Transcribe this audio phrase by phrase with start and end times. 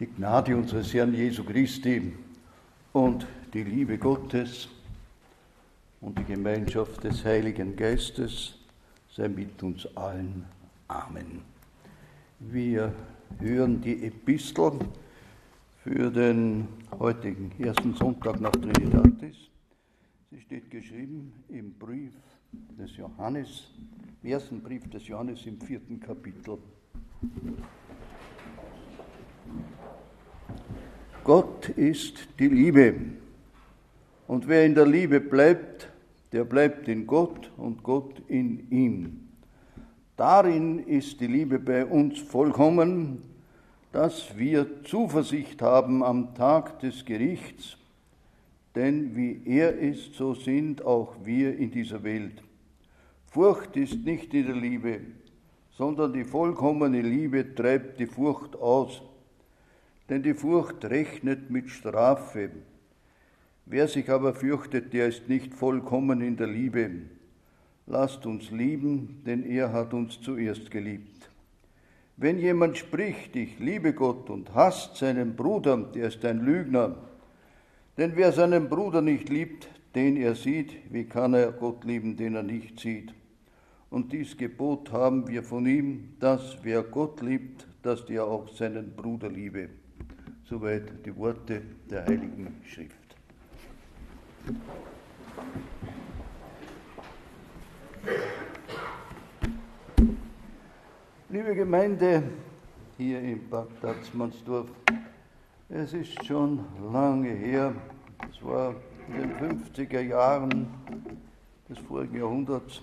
[0.00, 2.12] Die Gnade unseres Herrn Jesu Christi
[2.92, 4.68] und die Liebe Gottes
[6.00, 8.54] und die Gemeinschaft des Heiligen Geistes
[9.10, 10.44] sei mit uns allen.
[10.86, 11.42] Amen.
[12.38, 12.94] Wir
[13.40, 14.78] hören die Epistel
[15.82, 19.50] für den heutigen ersten Sonntag nach Trinitatis.
[20.30, 22.12] Sie steht geschrieben im Brief
[22.78, 23.72] des Johannes,
[24.22, 26.58] im ersten Brief des Johannes im vierten Kapitel.
[31.28, 32.94] Gott ist die Liebe.
[34.28, 35.90] Und wer in der Liebe bleibt,
[36.32, 39.28] der bleibt in Gott und Gott in ihm.
[40.16, 43.24] Darin ist die Liebe bei uns vollkommen,
[43.92, 47.76] dass wir Zuversicht haben am Tag des Gerichts,
[48.74, 52.42] denn wie er ist, so sind auch wir in dieser Welt.
[53.26, 55.00] Furcht ist nicht in der Liebe,
[55.72, 59.02] sondern die vollkommene Liebe treibt die Furcht aus
[60.08, 62.50] denn die Furcht rechnet mit Strafe.
[63.66, 66.90] Wer sich aber fürchtet, der ist nicht vollkommen in der Liebe.
[67.86, 71.30] Lasst uns lieben, denn er hat uns zuerst geliebt.
[72.16, 76.96] Wenn jemand spricht, ich liebe Gott und hasst seinen Bruder, der ist ein Lügner.
[77.96, 82.34] Denn wer seinen Bruder nicht liebt, den er sieht, wie kann er Gott lieben, den
[82.34, 83.14] er nicht sieht?
[83.90, 88.94] Und dies Gebot haben wir von ihm, dass wer Gott liebt, dass der auch seinen
[88.94, 89.68] Bruder liebe.
[90.48, 91.60] Soweit die Worte
[91.90, 92.94] der Heiligen Schrift.
[101.28, 102.22] Liebe Gemeinde
[102.96, 104.68] hier in Bad Tatzmannsdorf,
[105.68, 107.74] es ist schon lange her,
[108.30, 108.74] es war
[109.06, 110.66] in den 50er Jahren
[111.68, 112.80] des vorigen Jahrhunderts,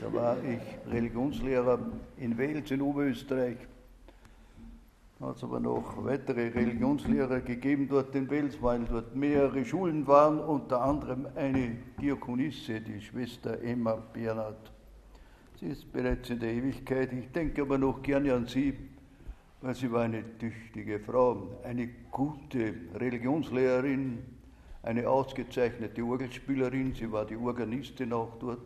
[0.00, 1.78] da war ich Religionslehrer
[2.16, 3.58] in Wels in Oberösterreich
[5.20, 10.40] hat es aber noch weitere Religionslehrer gegeben dort in Wels, weil dort mehrere Schulen waren,
[10.40, 14.72] unter anderem eine Diakonisse, die Schwester Emma Bernhard.
[15.58, 17.12] Sie ist bereits in der Ewigkeit.
[17.12, 18.72] Ich denke aber noch gerne an sie,
[19.60, 24.20] weil sie war eine tüchtige Frau, eine gute Religionslehrerin,
[24.82, 26.94] eine ausgezeichnete Orgelspielerin.
[26.94, 28.62] Sie war die Organistin auch dort.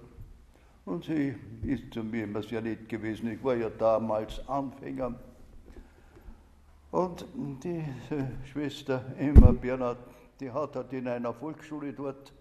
[0.84, 3.32] Und sie ist zu mir immer sehr nett gewesen.
[3.32, 5.18] Ich war ja damals Anfänger
[6.94, 7.84] und die
[8.52, 9.98] Schwester Emma Bernhard,
[10.38, 12.32] die hat halt in einer Volksschule dort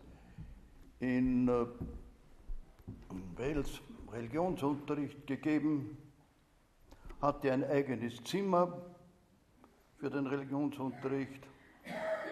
[0.99, 1.65] in äh,
[3.35, 3.81] Wales
[4.11, 5.97] Religionsunterricht gegeben,
[7.19, 8.77] hatte ein eigenes Zimmer
[9.97, 11.47] für den Religionsunterricht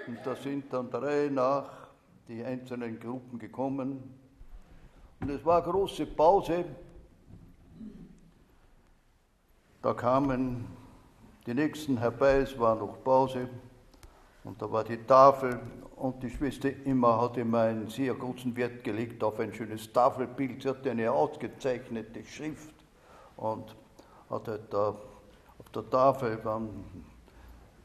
[0.06, 1.88] und da sind dann der Reihe nach
[2.28, 4.14] die einzelnen Gruppen gekommen
[5.22, 6.66] und es war große Pause.
[9.82, 10.81] Da kamen
[11.46, 13.50] die nächsten herbei, es war noch Pause
[14.44, 15.60] und da war die Tafel
[15.96, 20.62] und die Schwester immer hat immer einen sehr großen Wert gelegt auf ein schönes Tafelbild.
[20.62, 22.74] Sie hatte eine ausgezeichnete Schrift
[23.38, 23.76] und
[24.30, 26.70] hat halt da auf der Tafel dann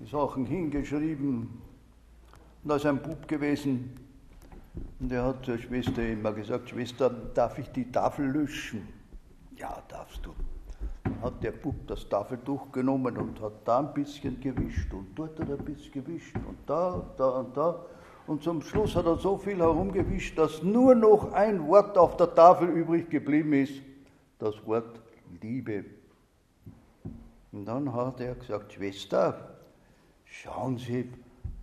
[0.00, 1.62] die Sachen hingeschrieben.
[2.62, 3.96] Und da ist ein Bub gewesen
[5.00, 8.88] und er hat zur Schwester immer gesagt, Schwester, darf ich die Tafel löschen?
[9.56, 10.34] Ja, darfst du
[11.22, 15.48] hat der Bub das Tafeltuch genommen und hat da ein bisschen gewischt und dort hat
[15.48, 17.84] er ein bisschen gewischt und da, da und da.
[18.26, 22.34] Und zum Schluss hat er so viel herumgewischt, dass nur noch ein Wort auf der
[22.34, 23.82] Tafel übrig geblieben ist,
[24.38, 25.00] das Wort
[25.40, 25.84] Liebe.
[27.52, 29.56] Und dann hat er gesagt, Schwester,
[30.24, 31.10] schauen Sie,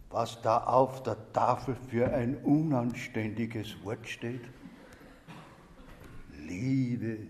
[0.10, 4.42] was da auf der Tafel für ein unanständiges Wort steht.
[6.48, 7.28] Liebe.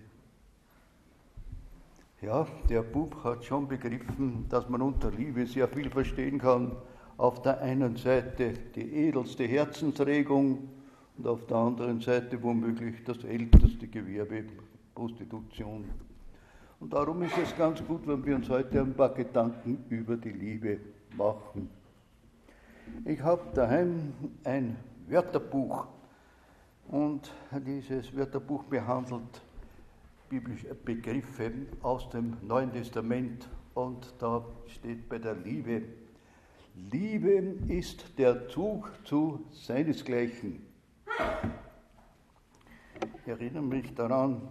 [2.23, 6.71] Ja, der Bub hat schon begriffen, dass man unter Liebe sehr viel verstehen kann.
[7.17, 10.69] Auf der einen Seite die edelste Herzensregung
[11.17, 14.45] und auf der anderen Seite womöglich das älteste Gewerbe,
[14.95, 15.83] Prostitution.
[16.79, 20.31] Und darum ist es ganz gut, wenn wir uns heute ein paar Gedanken über die
[20.31, 20.79] Liebe
[21.17, 21.69] machen.
[23.03, 24.13] Ich habe daheim
[24.45, 24.77] ein
[25.09, 25.87] Wörterbuch
[26.87, 27.33] und
[27.65, 29.41] dieses Wörterbuch behandelt
[30.33, 31.51] biblische Begriffe
[31.83, 35.83] aus dem Neuen Testament und da steht bei der Liebe,
[36.91, 37.33] Liebe
[37.67, 40.65] ist der Zug zu seinesgleichen.
[43.21, 44.41] Ich erinnere mich daran,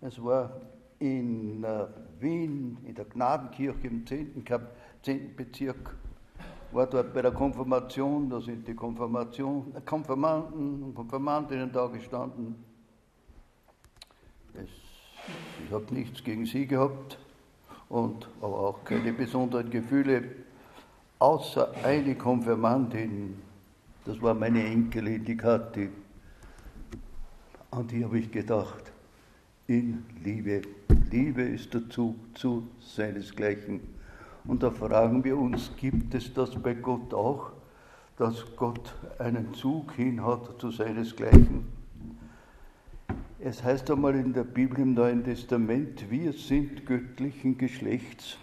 [0.00, 0.60] es war
[1.00, 1.86] in äh,
[2.20, 4.44] Wien, in der Gnadenkirche im 10.
[5.02, 5.34] 10.
[5.34, 5.96] Bezirk,
[6.70, 12.64] war dort bei der Konfirmation, da sind die Konfirmation, Konfirmanden und Konfirmandinnen da gestanden.
[14.54, 14.85] Es
[15.64, 17.18] ich habe nichts gegen sie gehabt
[17.88, 20.24] und aber auch keine besonderen Gefühle.
[21.18, 23.36] außer eine Konfirmandin,
[24.04, 25.88] das war meine Enkelin, die Kathi,
[27.70, 28.92] an die habe ich gedacht,
[29.66, 30.62] in Liebe.
[31.10, 33.80] Liebe ist der Zug zu seinesgleichen.
[34.44, 37.50] Und da fragen wir uns, gibt es das bei Gott auch,
[38.16, 41.75] dass Gott einen Zug hin hat zu seinesgleichen?
[43.48, 48.38] Es heißt einmal in der Bibel im Neuen Testament, wir sind göttlichen Geschlechts.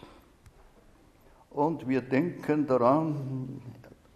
[1.49, 3.59] Und wir denken daran,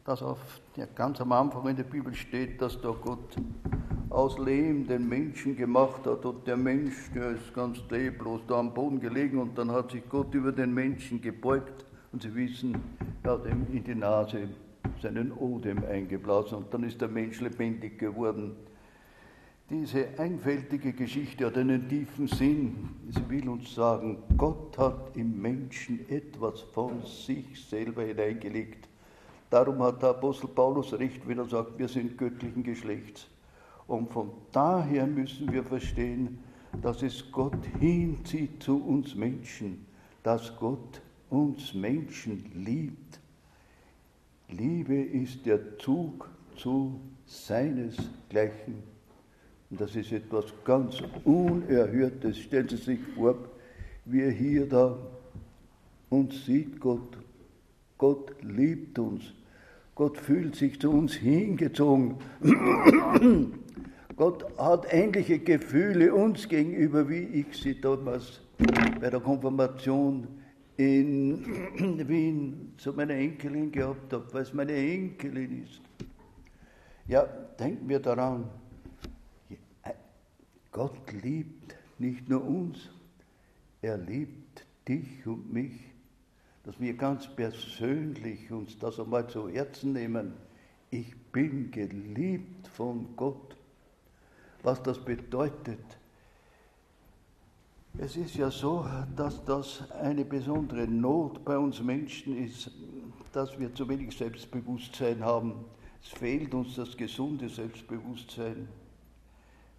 [0.06, 0.40] dass auf,
[0.78, 3.36] ja, ganz am Anfang in der Bibel steht, dass da Gott
[4.10, 8.74] aus Lehm den Menschen gemacht hat und der Mensch, der ist ganz leblos da am
[8.74, 11.84] Boden gelegen und dann hat sich Gott über den Menschen gebeugt
[12.14, 12.78] und Sie wissen,
[13.24, 14.48] er hat ihm in die Nase
[15.02, 18.56] seinen Odem eingeblasen und dann ist der Mensch lebendig geworden.
[19.70, 22.90] Diese einfältige Geschichte hat einen tiefen Sinn.
[23.10, 28.88] Sie will uns sagen, Gott hat im Menschen etwas von sich selber hineingelegt.
[29.50, 33.28] Darum hat der Apostel Paulus recht, wenn er sagt, wir sind göttlichen Geschlechts.
[33.88, 36.40] Und von daher müssen wir verstehen,
[36.82, 39.86] dass es Gott hinzieht zu uns Menschen,
[40.24, 43.20] dass Gott uns Menschen liebt.
[44.48, 48.97] Liebe ist der Zug zu seinesgleichen.
[49.70, 52.38] Und das ist etwas ganz Unerhörtes.
[52.40, 53.36] Stellen Sie sich vor,
[54.06, 54.98] wir hier da,
[56.10, 57.18] uns sieht Gott.
[57.98, 59.24] Gott liebt uns.
[59.96, 62.16] Gott fühlt sich zu uns hingezogen.
[64.16, 68.42] Gott hat ähnliche Gefühle uns gegenüber, wie ich sie damals
[69.02, 70.28] bei der Konfirmation
[70.78, 75.82] in Wien zu meiner Enkelin gehabt habe, weil es meine Enkelin ist.
[77.08, 77.24] Ja,
[77.60, 78.46] denken wir daran,
[80.78, 82.78] Gott liebt nicht nur uns,
[83.82, 85.74] er liebt dich und mich,
[86.66, 90.34] dass wir ganz persönlich uns das einmal zu Herzen nehmen.
[90.92, 93.58] Ich bin geliebt von Gott.
[94.62, 95.80] Was das bedeutet,
[97.98, 98.86] es ist ja so,
[99.16, 102.70] dass das eine besondere Not bei uns Menschen ist,
[103.32, 105.56] dass wir zu wenig Selbstbewusstsein haben.
[106.04, 108.68] Es fehlt uns das gesunde Selbstbewusstsein.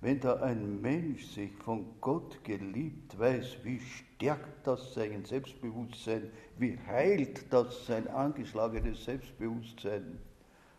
[0.00, 6.78] Wenn da ein Mensch sich von Gott geliebt weiß, wie stärkt das sein Selbstbewusstsein, wie
[6.86, 10.18] heilt das sein angeschlagenes Selbstbewusstsein.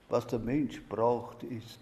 [0.07, 1.79] Was der Mensch braucht, ist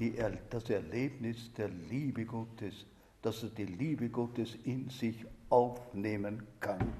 [0.00, 0.14] die,
[0.50, 2.86] das Erlebnis der Liebe Gottes,
[3.22, 6.92] dass er die Liebe Gottes in sich aufnehmen kann.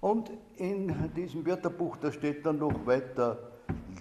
[0.00, 3.52] Und in diesem Wörterbuch, da steht dann noch weiter,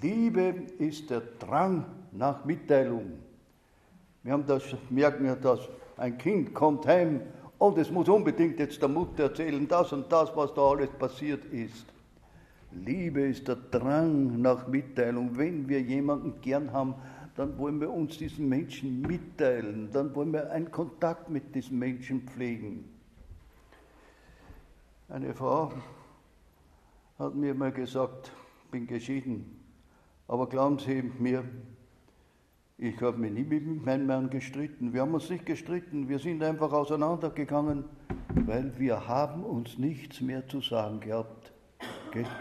[0.01, 3.24] Liebe ist der Drang nach Mitteilung.
[4.25, 5.59] Wir haben das, merken ja, dass
[5.97, 7.21] ein Kind kommt heim
[7.59, 11.45] und es muss unbedingt jetzt der Mutter erzählen, das und das, was da alles passiert
[11.45, 11.85] ist.
[12.71, 15.37] Liebe ist der Drang nach Mitteilung.
[15.37, 16.95] Wenn wir jemanden gern haben,
[17.35, 22.21] dann wollen wir uns diesen Menschen mitteilen, dann wollen wir einen Kontakt mit diesem Menschen
[22.27, 22.83] pflegen.
[25.07, 25.71] Eine Frau
[27.19, 28.31] hat mir mal gesagt,
[28.71, 29.61] bin geschieden,
[30.27, 31.43] aber glauben Sie mir,
[32.77, 34.93] ich habe mich nie mit meinem Mann gestritten.
[34.93, 36.09] Wir haben uns nicht gestritten.
[36.09, 37.85] Wir sind einfach auseinandergegangen,
[38.45, 41.53] weil wir haben uns nichts mehr zu sagen gehabt.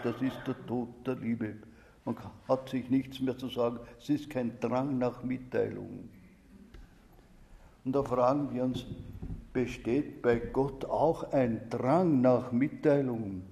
[0.03, 1.55] Das ist der Tod der Liebe.
[2.05, 2.15] Man
[2.47, 3.79] hat sich nichts mehr zu sagen.
[3.99, 6.09] Es ist kein Drang nach Mitteilung.
[7.83, 8.85] Und da fragen wir uns,
[9.53, 13.43] besteht bei Gott auch ein Drang nach Mitteilung?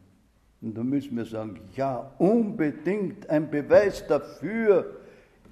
[0.61, 3.29] Und da müssen wir sagen, ja, unbedingt.
[3.29, 5.02] Ein Beweis dafür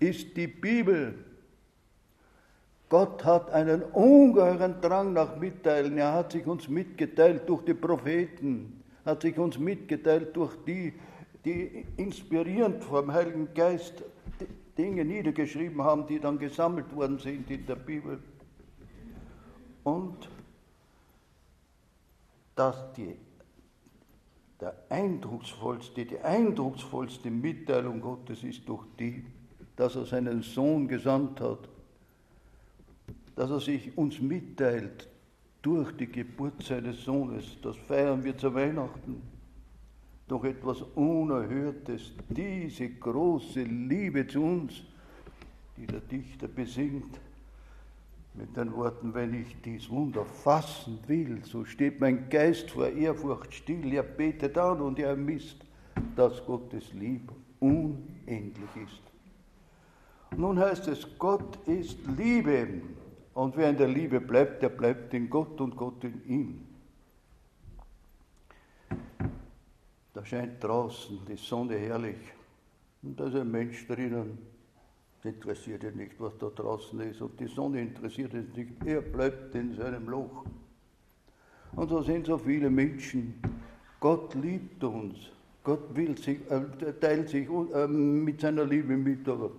[0.01, 1.13] ist die Bibel.
[2.89, 5.97] Gott hat einen ungeheuren Drang nach Mitteilen.
[5.97, 10.93] Er hat sich uns mitgeteilt durch die Propheten, hat sich uns mitgeteilt durch die,
[11.45, 14.03] die inspirierend vom Heiligen Geist
[14.77, 18.19] Dinge niedergeschrieben haben, die dann gesammelt worden sind in der Bibel.
[19.83, 20.29] Und
[22.55, 23.15] dass die,
[24.59, 29.25] der eindrucksvollste, die eindrucksvollste Mitteilung Gottes ist durch die,
[29.75, 31.69] dass er seinen Sohn gesandt hat,
[33.35, 35.07] dass er sich uns mitteilt
[35.61, 37.57] durch die Geburt seines Sohnes.
[37.61, 39.21] Das feiern wir zu Weihnachten.
[40.27, 44.83] Doch etwas Unerhörtes, diese große Liebe zu uns,
[45.77, 47.19] die der Dichter besingt,
[48.33, 53.53] mit den Worten, wenn ich dies Wunder fassen will, so steht mein Geist vor Ehrfurcht
[53.53, 55.57] still, er betet an und er misst,
[56.15, 59.10] dass Gottes Liebe unendlich ist.
[60.35, 62.81] Nun heißt es, Gott ist Liebe
[63.33, 66.71] und wer in der Liebe bleibt, der bleibt in Gott und Gott in ihm.
[70.21, 72.17] da scheint draußen die Sonne herrlich
[73.01, 74.37] und da ist ein Mensch drinnen,
[75.23, 79.55] interessiert ihn nicht, was da draußen ist und die Sonne interessiert ihn nicht, er bleibt
[79.55, 80.45] in seinem Loch.
[81.75, 83.35] Und so sind so viele Menschen.
[83.99, 85.15] Gott liebt uns.
[85.63, 89.51] Gott will sich, äh, teilt sich äh, mit seiner Liebe mit, aber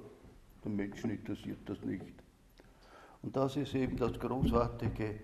[0.64, 2.04] den Menschen interessiert das nicht.
[3.22, 5.20] Und das ist eben das Großartige,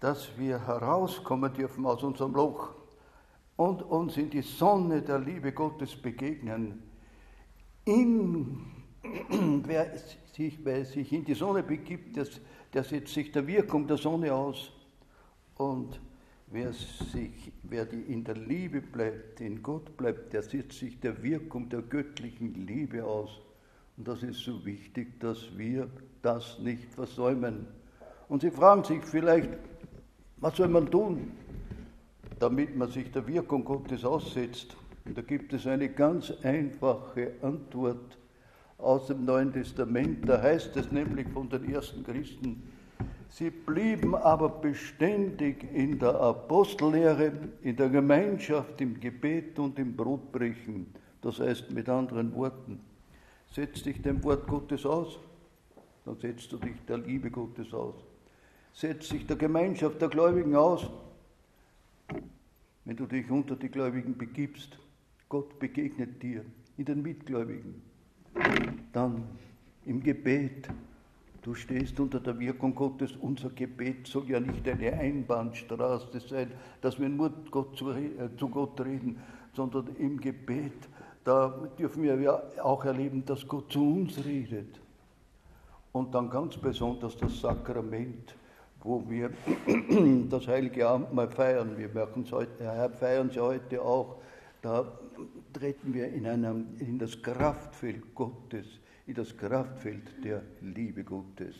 [0.00, 2.74] dass wir herauskommen dürfen aus unserem Loch
[3.56, 6.82] und uns in die Sonne der Liebe Gottes begegnen.
[7.84, 8.60] In,
[9.64, 9.92] wer,
[10.32, 12.40] sich, wer sich in die Sonne begibt, das,
[12.72, 14.72] der setzt sich der Wirkung der Sonne aus.
[15.56, 16.00] Und
[16.46, 21.20] wer, sich, wer die in der Liebe bleibt, in Gott bleibt, der setzt sich der
[21.22, 23.40] Wirkung der göttlichen Liebe aus.
[23.98, 25.88] Und das ist so wichtig, dass wir
[26.22, 27.66] das nicht versäumen.
[28.28, 29.50] Und Sie fragen sich vielleicht,
[30.36, 31.32] was soll man tun,
[32.38, 34.76] damit man sich der Wirkung Gottes aussetzt?
[35.04, 38.18] Und da gibt es eine ganz einfache Antwort
[38.76, 40.28] aus dem Neuen Testament.
[40.28, 42.62] Da heißt es nämlich von den ersten Christen,
[43.28, 50.86] sie blieben aber beständig in der Apostellehre, in der Gemeinschaft, im Gebet und im Brotbrechen.
[51.20, 52.80] Das heißt mit anderen Worten,
[53.50, 55.18] setz dich dem Wort Gottes aus,
[56.04, 57.94] dann setzt du dich der Liebe Gottes aus
[58.78, 60.88] setzt sich der Gemeinschaft der Gläubigen aus.
[62.84, 64.78] Wenn du dich unter die Gläubigen begibst,
[65.28, 66.44] Gott begegnet dir
[66.76, 67.82] in den Mitgläubigen.
[68.92, 69.24] Dann
[69.84, 70.68] im Gebet.
[71.42, 73.12] Du stehst unter der Wirkung Gottes.
[73.16, 78.48] Unser Gebet soll ja nicht eine Einbahnstraße sein, dass wir nur Gott zu, äh, zu
[78.48, 79.18] Gott reden,
[79.54, 80.88] sondern im Gebet,
[81.28, 84.80] da dürfen wir auch erleben, dass Gott zu uns redet.
[85.92, 88.34] Und dann ganz besonders das Sakrament
[88.80, 89.30] wo wir
[90.30, 91.76] das Heilige Abendmahl feiern.
[91.76, 91.90] Wir
[92.30, 94.16] heute, feiern es heute auch.
[94.62, 94.90] Da
[95.52, 98.66] treten wir in, einem, in das Kraftfeld Gottes,
[99.06, 101.54] in das Kraftfeld der Liebe Gottes.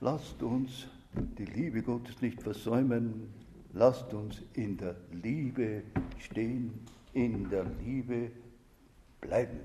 [0.00, 0.86] Lasst uns
[1.38, 3.32] die Liebe Gottes nicht versäumen.
[3.72, 5.82] Lasst uns in der Liebe
[6.18, 6.80] stehen,
[7.16, 8.30] in der Liebe
[9.22, 9.60] bleiben.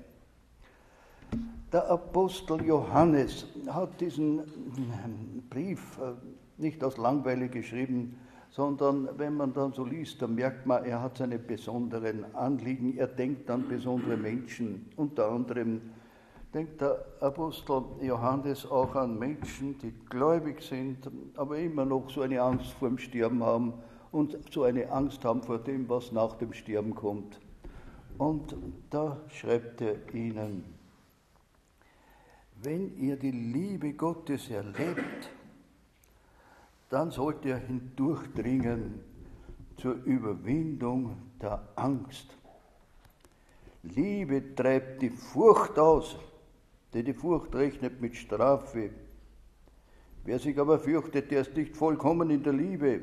[1.70, 6.12] Der Apostel Johannes hat diesen ähm, Brief äh,
[6.56, 8.16] nicht aus Langweile geschrieben,
[8.50, 13.06] sondern wenn man dann so liest, dann merkt man, er hat seine besonderen Anliegen, er
[13.06, 14.90] denkt an besondere Menschen.
[14.96, 15.82] Unter anderem
[16.54, 22.40] denkt der Apostel Johannes auch an Menschen, die gläubig sind, aber immer noch so eine
[22.40, 23.74] Angst vor dem Sterben haben
[24.12, 27.40] und so eine Angst haben vor dem, was nach dem Sterben kommt.
[28.18, 28.54] Und
[28.90, 30.64] da schreibt er ihnen,
[32.62, 35.30] wenn ihr die Liebe Gottes erlebt,
[36.90, 39.00] dann sollt ihr hindurchdringen
[39.78, 42.36] zur Überwindung der Angst.
[43.82, 46.16] Liebe treibt die Furcht aus,
[46.94, 48.90] denn die Furcht rechnet mit Strafe.
[50.24, 53.00] Wer sich aber fürchtet, der ist nicht vollkommen in der Liebe.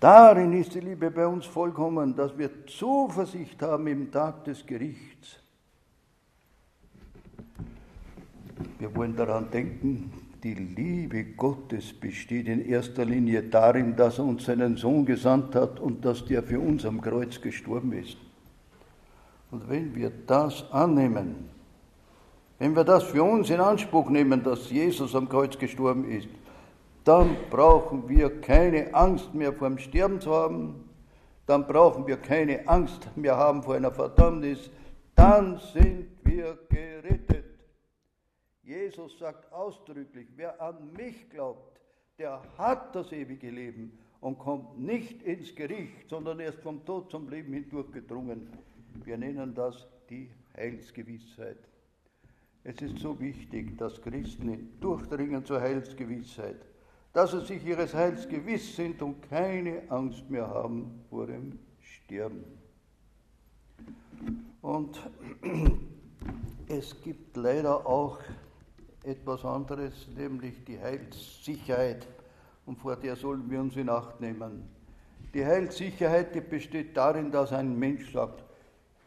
[0.00, 5.40] Darin ist die Liebe bei uns vollkommen, dass wir Zuversicht haben im Tag des Gerichts.
[8.78, 10.12] Wir wollen daran denken,
[10.44, 15.80] die Liebe Gottes besteht in erster Linie darin, dass er uns seinen Sohn gesandt hat
[15.80, 18.16] und dass der für uns am Kreuz gestorben ist.
[19.50, 21.48] Und wenn wir das annehmen,
[22.60, 26.28] wenn wir das für uns in Anspruch nehmen, dass Jesus am Kreuz gestorben ist,
[27.08, 30.90] dann brauchen wir keine Angst mehr vor dem Sterben zu haben,
[31.46, 34.70] dann brauchen wir keine Angst mehr haben vor einer Verdammnis,
[35.14, 37.46] dann sind wir gerettet.
[38.62, 41.80] Jesus sagt ausdrücklich, wer an mich glaubt,
[42.18, 47.30] der hat das ewige Leben und kommt nicht ins Gericht, sondern erst vom Tod zum
[47.30, 48.48] Leben hindurchgedrungen.
[49.06, 51.56] Wir nennen das die Heilsgewissheit.
[52.64, 56.58] Es ist so wichtig, dass Christen durchdringen zur Heilsgewissheit,
[57.12, 62.44] dass sie sich ihres Heils gewiss sind und keine Angst mehr haben vor dem Sterben.
[64.62, 65.00] Und
[66.68, 68.18] es gibt leider auch
[69.02, 72.06] etwas anderes, nämlich die Heilssicherheit.
[72.66, 74.68] Und vor der sollen wir uns in Acht nehmen.
[75.32, 78.44] Die Heilssicherheit die besteht darin, dass ein Mensch sagt,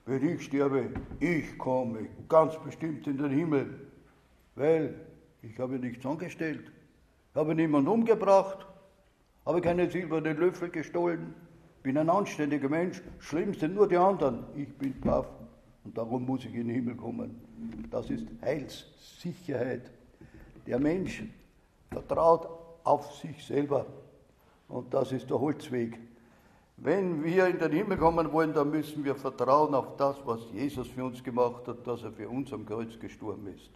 [0.06, 0.90] wenn ich sterbe,
[1.20, 3.88] ich komme ganz bestimmt in den Himmel,
[4.56, 4.96] weil
[5.44, 6.72] ich habe nichts angestellt,
[7.36, 8.66] habe niemanden umgebracht,
[9.46, 11.34] habe keine silbernen Löffel gestohlen,
[11.84, 15.28] bin ein anständiger Mensch, schlimm sind nur die anderen, ich bin brav
[15.84, 17.42] und darum muss ich in den Himmel kommen.
[17.90, 19.92] Das ist Heilssicherheit.
[20.68, 21.24] Der Mensch
[21.90, 22.48] vertraut
[22.84, 23.86] auf sich selber
[24.68, 26.00] Und das ist der Holzweg.
[26.78, 30.88] Wenn wir in den Himmel kommen wollen, dann müssen wir vertrauen auf das, was Jesus
[30.88, 33.70] für uns gemacht hat, dass er für uns am Kreuz gestorben ist.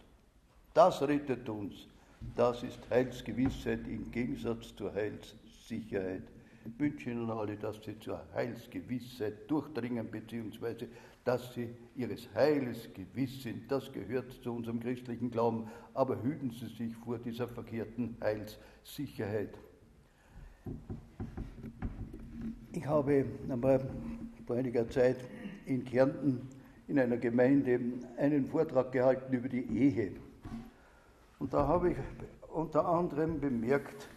[0.72, 1.86] Das rettet uns.
[2.34, 6.22] Das ist Heilsgewissheit im Gegensatz zur Heilssicherheit.
[6.66, 10.88] Ich wünsche Ihnen alle, dass Sie zur Heilsgewissheit durchdringen, beziehungsweise
[11.24, 13.70] dass Sie Ihres Heiles gewiss sind.
[13.70, 15.68] Das gehört zu unserem christlichen Glauben.
[15.94, 19.54] Aber hüten Sie sich vor dieser verkehrten Heilssicherheit.
[22.72, 23.80] Ich habe einmal
[24.46, 25.16] vor einiger Zeit
[25.66, 26.48] in Kärnten
[26.88, 27.80] in einer Gemeinde
[28.16, 30.12] einen Vortrag gehalten über die Ehe.
[31.38, 31.96] Und da habe ich
[32.52, 34.08] unter anderem bemerkt,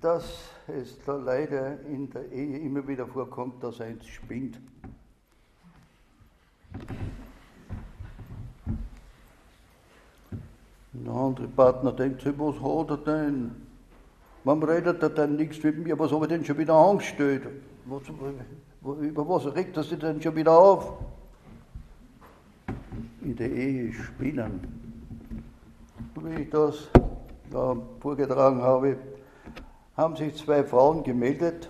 [0.00, 4.60] dass es da leider in der Ehe immer wieder vorkommt, dass eins spinnt.
[10.92, 13.50] Der andere Partner denkt sich, was hat er denn?
[14.44, 15.98] Warum redet er denn nichts mit mir?
[15.98, 17.46] Was habe ich denn schon wieder angestellt?
[17.86, 18.02] Was,
[19.00, 20.98] über was regt er sich denn schon wieder auf?
[23.22, 24.87] In der Ehe spinnen.
[26.22, 26.88] Wie ich das
[27.50, 28.96] da vorgetragen habe,
[29.96, 31.68] haben sich zwei Frauen gemeldet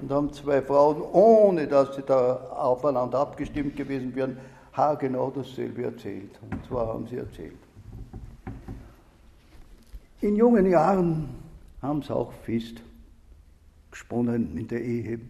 [0.00, 4.38] und haben zwei Frauen, ohne dass sie da aufeinander abgestimmt gewesen wären,
[4.72, 6.38] haargenau dasselbe erzählt.
[6.50, 7.56] Und zwar haben sie erzählt.
[10.20, 11.28] In jungen Jahren
[11.82, 12.82] haben sie auch fest
[13.90, 15.20] gesponnen in der Ehe.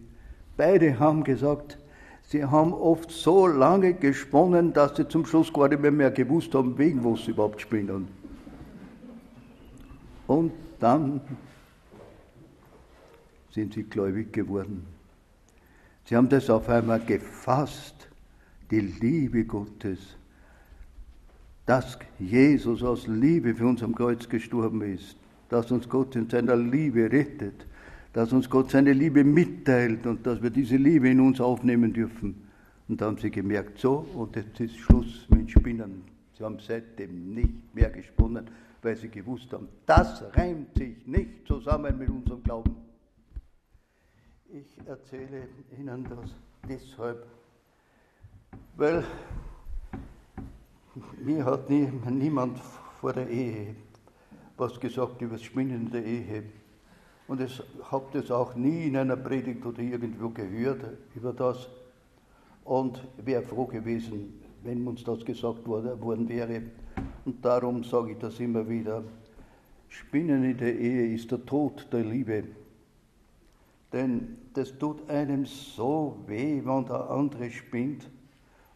[0.57, 1.77] Beide haben gesagt,
[2.23, 6.53] sie haben oft so lange gesponnen, dass sie zum Schluss gar nicht mehr, mehr gewusst
[6.53, 8.07] haben, wegen was sie überhaupt spinnen.
[10.27, 11.21] Und dann
[13.51, 14.85] sind sie gläubig geworden.
[16.05, 18.07] Sie haben das auf einmal gefasst,
[18.69, 19.99] die Liebe Gottes,
[21.65, 25.17] dass Jesus aus Liebe für uns am Kreuz gestorben ist,
[25.49, 27.65] dass uns Gott in seiner Liebe rettet,
[28.13, 32.35] dass uns Gott seine Liebe mitteilt und dass wir diese Liebe in uns aufnehmen dürfen.
[32.87, 36.03] Und da haben sie gemerkt, so, und jetzt ist Schluss mit Spinnen.
[36.37, 38.45] Sie haben seitdem nicht mehr gesponnen,
[38.81, 42.75] weil sie gewusst haben, das reimt sich nicht zusammen mit unserem Glauben.
[44.49, 46.31] Ich erzähle Ihnen das
[46.67, 47.25] deshalb,
[48.75, 49.03] weil
[51.23, 52.59] mir hat nie, niemand
[52.99, 53.75] vor der Ehe
[54.57, 56.43] was gesagt über das Spinnen der Ehe.
[57.27, 57.61] Und ich
[57.91, 60.81] habe das auch nie in einer Predigt oder irgendwo gehört
[61.15, 61.69] über das.
[62.63, 66.63] Und wäre froh gewesen, wenn uns das gesagt worden wäre.
[67.27, 69.03] Und darum sage ich das immer wieder.
[69.89, 72.45] Spinnen in der Ehe ist der Tod der Liebe.
[73.91, 78.09] Denn das tut einem so weh, wenn der andere spinnt.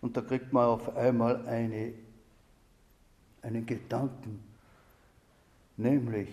[0.01, 1.93] Und da kriegt man auf einmal eine,
[3.41, 4.41] einen Gedanken.
[5.77, 6.27] Nämlich,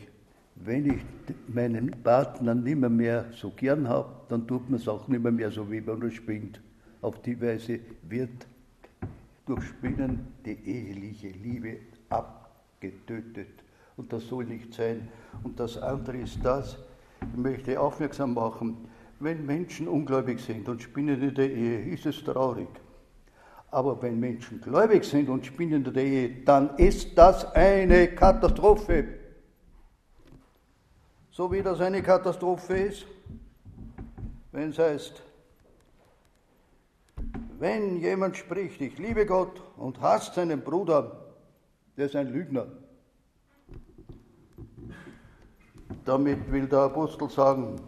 [0.57, 1.03] wenn ich
[1.47, 5.71] meinen Partner nimmer mehr so gern habe, dann tut man es auch nimmer mehr so,
[5.71, 6.61] wie wenn er spinnt.
[7.01, 8.45] Auf die Weise wird
[9.47, 11.79] durch Spinnen die eheliche Liebe
[12.11, 13.63] abgetötet.
[13.97, 15.09] Und das soll nicht sein.
[15.43, 16.79] Und das andere ist das,
[17.21, 18.89] ich möchte aufmerksam machen,
[19.21, 22.69] wenn Menschen ungläubig sind und spinnen in der Ehe, ist es traurig.
[23.71, 29.19] Aber wenn Menschen gläubig sind und spinnen in der Ehe, dann ist das eine Katastrophe.
[31.31, 33.07] So wie das eine Katastrophe ist,
[34.53, 35.23] wenn es heißt,
[37.59, 41.28] wenn jemand spricht, ich liebe Gott und hasst seinen Bruder,
[41.99, 42.67] der ist ein Lügner.
[46.05, 47.81] Damit will der Apostel sagen,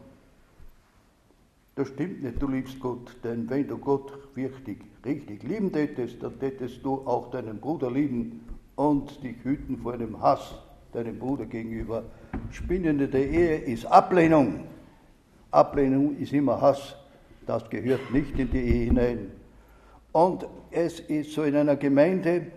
[1.77, 6.39] das stimmt nicht, du liebst Gott, denn wenn du Gott wirklich, richtig lieben tätest, dann
[6.41, 8.45] tätest du auch deinen Bruder lieben
[8.75, 10.55] und dich hüten vor dem Hass
[10.93, 12.03] deinem Bruder gegenüber.
[12.51, 14.65] Spinnende der Ehe ist Ablehnung.
[15.53, 16.97] Ablehnung ist immer Hass.
[17.47, 19.31] Das gehört nicht in die Ehe hinein.
[20.11, 22.49] Und es ist so in einer Gemeinde,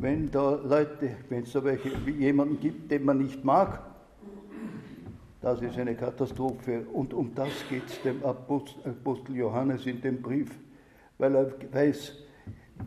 [0.00, 3.82] wenn da Leute, wenn es da welche, jemanden gibt, den man nicht mag,
[5.40, 6.86] das ist eine Katastrophe.
[6.92, 10.50] Und um das geht es dem Apostel Johannes in dem Brief,
[11.18, 12.12] weil er weiß,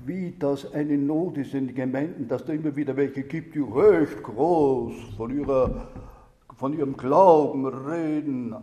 [0.06, 3.60] wie das eine Not ist in den Gemeinden, dass da immer wieder welche gibt, die
[3.60, 5.90] recht groß von, ihrer,
[6.56, 8.56] von ihrem Glauben reden,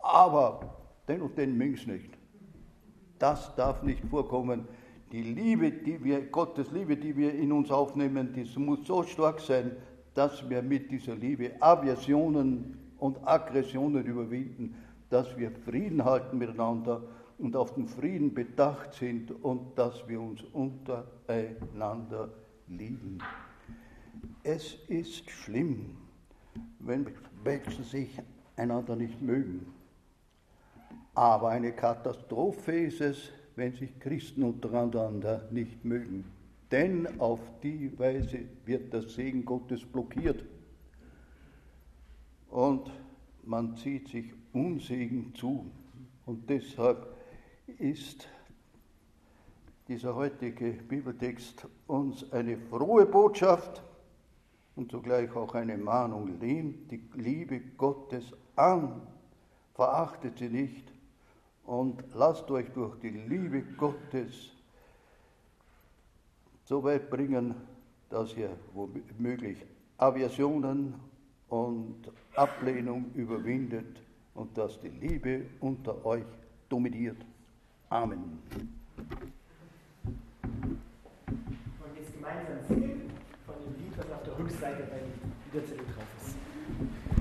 [0.00, 0.76] aber
[1.08, 2.10] den und den Mensch nicht.
[3.18, 4.66] Das darf nicht vorkommen.
[5.12, 9.40] Die Liebe, die wir, Gottes Liebe, die wir in uns aufnehmen, die muss so stark
[9.40, 9.72] sein,
[10.14, 14.74] dass wir mit dieser Liebe Aversionen und Aggressionen überwinden,
[15.10, 17.02] dass wir Frieden halten miteinander
[17.38, 22.30] und auf den Frieden bedacht sind und dass wir uns untereinander
[22.68, 23.18] lieben.
[24.42, 25.96] Es ist schlimm,
[26.78, 27.06] wenn
[27.44, 28.18] Menschen sich
[28.56, 29.66] einander nicht mögen.
[31.14, 36.24] Aber eine Katastrophe ist es, wenn sich Christen untereinander nicht mögen.
[36.70, 40.44] Denn auf die Weise wird der Segen Gottes blockiert.
[42.50, 42.90] Und
[43.44, 45.70] man zieht sich Unsegen zu.
[46.24, 47.14] Und deshalb
[47.78, 48.28] ist
[49.88, 53.82] dieser heutige Bibeltext uns eine frohe Botschaft
[54.76, 56.38] und zugleich auch eine Mahnung.
[56.38, 59.02] Nehmt die Liebe Gottes an,
[59.74, 60.91] verachtet sie nicht
[61.66, 64.50] und lasst euch durch die Liebe Gottes
[66.64, 67.54] so weit bringen,
[68.10, 69.58] dass ihr womöglich
[69.98, 70.94] Aversionen
[71.48, 74.02] und Ablehnung überwindet
[74.34, 76.24] und dass die Liebe unter euch
[76.68, 77.18] dominiert.
[77.90, 78.38] Amen.